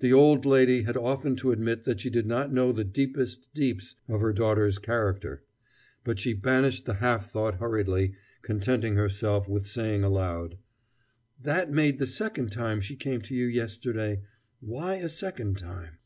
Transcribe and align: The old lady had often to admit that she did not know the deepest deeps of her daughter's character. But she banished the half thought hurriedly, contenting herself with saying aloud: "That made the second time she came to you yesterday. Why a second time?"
The 0.00 0.12
old 0.12 0.44
lady 0.44 0.82
had 0.82 0.94
often 0.94 1.36
to 1.36 1.50
admit 1.50 1.84
that 1.84 1.98
she 1.98 2.10
did 2.10 2.26
not 2.26 2.52
know 2.52 2.70
the 2.70 2.84
deepest 2.84 3.54
deeps 3.54 3.94
of 4.08 4.20
her 4.20 4.34
daughter's 4.34 4.78
character. 4.78 5.42
But 6.04 6.18
she 6.18 6.34
banished 6.34 6.84
the 6.84 6.96
half 7.00 7.30
thought 7.30 7.54
hurriedly, 7.54 8.12
contenting 8.42 8.96
herself 8.96 9.48
with 9.48 9.66
saying 9.66 10.04
aloud: 10.04 10.58
"That 11.40 11.72
made 11.72 11.98
the 11.98 12.06
second 12.06 12.52
time 12.52 12.78
she 12.80 12.94
came 12.94 13.22
to 13.22 13.34
you 13.34 13.46
yesterday. 13.46 14.20
Why 14.60 14.96
a 14.96 15.08
second 15.08 15.56
time?" 15.56 15.96